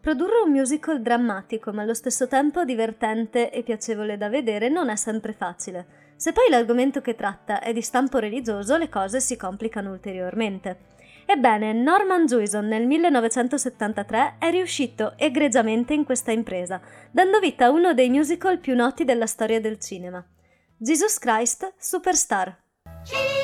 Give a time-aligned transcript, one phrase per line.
[0.00, 4.96] Produrre un musical drammatico ma allo stesso tempo divertente e piacevole da vedere non è
[4.96, 6.14] sempre facile.
[6.16, 10.88] Se poi l'argomento che tratta è di stampo religioso, le cose si complicano ulteriormente.
[11.26, 17.92] Ebbene, Norman Jewison nel 1973 è riuscito egregiamente in questa impresa, dando vita a uno
[17.92, 20.24] dei musical più noti della storia del cinema.
[20.78, 22.58] Jesus Christ Superstar.
[23.04, 23.39] Jesus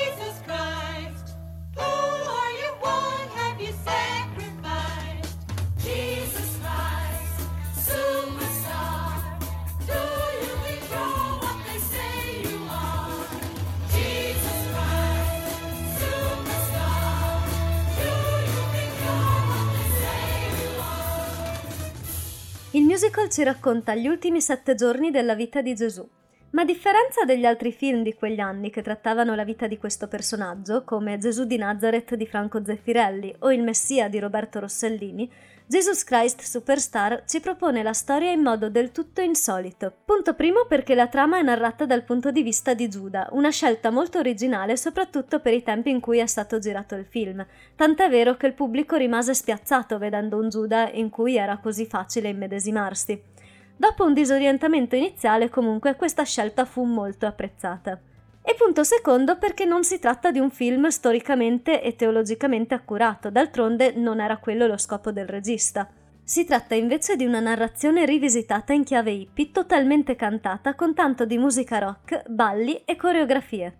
[22.96, 26.08] musical ci racconta gli ultimi sette giorni della vita di Gesù.
[26.56, 30.08] Ma a differenza degli altri film di quegli anni che trattavano la vita di questo
[30.08, 35.30] personaggio, come Gesù di Nazareth di Franco Zeffirelli o Il Messia di Roberto Rossellini,
[35.66, 39.92] Jesus Christ Superstar ci propone la storia in modo del tutto insolito.
[40.02, 43.90] Punto primo perché la trama è narrata dal punto di vista di Giuda, una scelta
[43.90, 48.38] molto originale soprattutto per i tempi in cui è stato girato il film, tant'è vero
[48.38, 53.34] che il pubblico rimase spiazzato vedendo un Giuda in cui era così facile immedesimarsi.
[53.78, 58.00] Dopo un disorientamento iniziale, comunque, questa scelta fu molto apprezzata.
[58.42, 63.92] E punto secondo perché non si tratta di un film storicamente e teologicamente accurato, d'altronde
[63.96, 65.90] non era quello lo scopo del regista.
[66.22, 71.36] Si tratta invece di una narrazione rivisitata in chiave hippie, totalmente cantata, con tanto di
[71.36, 73.76] musica rock, balli e coreografie.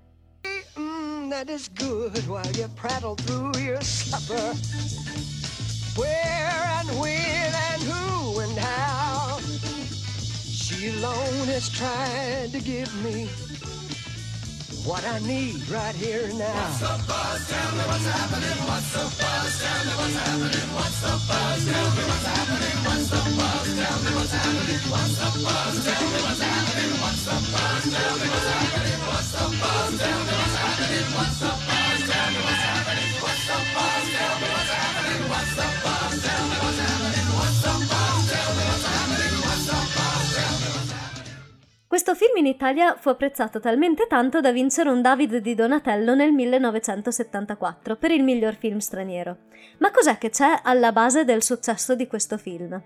[0.79, 4.53] Mm, that is good while you prattle through your supper.
[5.97, 6.51] Where
[6.81, 7.36] and when
[11.47, 13.27] moon has tried to give me
[14.85, 16.55] what I need right here and now.
[16.55, 17.49] What's the buzz?
[17.49, 18.59] Tell me what's happening.
[18.67, 19.53] What's the buzz?
[19.63, 20.69] Tell me what's happening.
[20.75, 21.63] What's the buzz?
[21.67, 22.77] Tell me what's happening.
[22.87, 23.67] What's the buzz?
[23.77, 24.83] Tell me what's happening.
[24.91, 25.75] What's the buzz?
[25.87, 26.93] Tell me what's happening.
[27.03, 27.83] What's the buzz?
[27.95, 28.46] Tell me what's
[42.07, 46.31] Questo film in Italia fu apprezzato talmente tanto da vincere un David di Donatello nel
[46.31, 49.39] 1974 per il miglior film straniero.
[49.79, 52.81] Ma cos'è che c'è alla base del successo di questo film?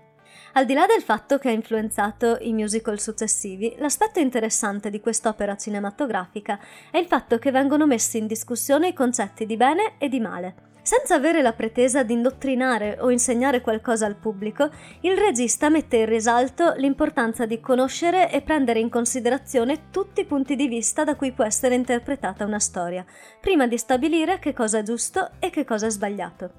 [0.53, 5.55] Al di là del fatto che ha influenzato i musical successivi, l'aspetto interessante di quest'opera
[5.55, 6.59] cinematografica
[6.89, 10.70] è il fatto che vengono messi in discussione i concetti di bene e di male.
[10.83, 14.69] Senza avere la pretesa di indottrinare o insegnare qualcosa al pubblico,
[15.01, 20.55] il regista mette in risalto l'importanza di conoscere e prendere in considerazione tutti i punti
[20.55, 23.05] di vista da cui può essere interpretata una storia,
[23.39, 26.49] prima di stabilire che cosa è giusto e che cosa è sbagliato.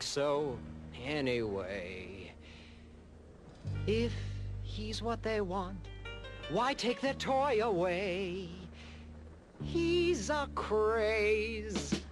[0.00, 0.58] So
[1.06, 2.32] anyway.
[3.86, 4.12] If
[4.62, 5.88] he's what they want,
[6.50, 8.48] why take their toy away?
[9.64, 12.02] He's a craze.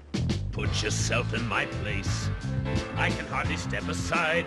[0.53, 2.31] Put yourself in my place.
[2.97, 4.47] I can hardly step aside.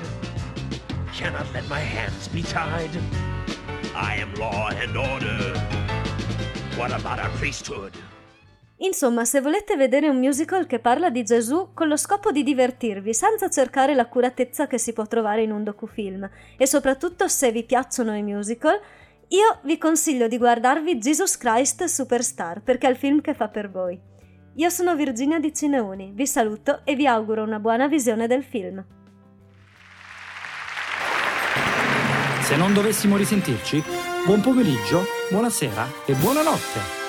[1.13, 2.91] Cannot let my hands be tied.
[3.95, 5.53] I am law and order.
[6.77, 7.93] What about our priesthood?
[8.77, 13.13] Insomma, se volete vedere un musical che parla di Gesù con lo scopo di divertirvi,
[13.13, 18.15] senza cercare l'accuratezza che si può trovare in un docufilm, e soprattutto se vi piacciono
[18.17, 18.77] i musical,
[19.33, 23.69] io vi consiglio di guardarvi Jesus Christ Superstar, perché è il film che fa per
[23.71, 23.99] voi.
[24.55, 28.85] Io sono Virginia di Cineuni, vi saluto e vi auguro una buona visione del film.
[32.41, 33.81] Se non dovessimo risentirci,
[34.25, 37.02] buon pomeriggio, buonasera e buonanotte.